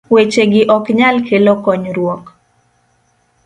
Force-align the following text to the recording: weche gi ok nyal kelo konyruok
weche 0.13 0.43
gi 0.51 0.61
ok 0.75 0.85
nyal 0.97 1.17
kelo 1.27 1.53
konyruok 1.63 2.23